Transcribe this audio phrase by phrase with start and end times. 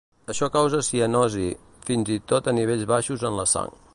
[0.33, 1.45] Això causa cianosi,
[1.91, 3.81] fins i tot a nivells baixos en la sang.